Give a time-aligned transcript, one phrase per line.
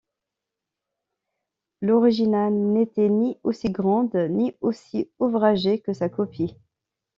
[1.81, 6.55] L'originale n'était ni aussi grande ni aussi ouvragée que sa copie.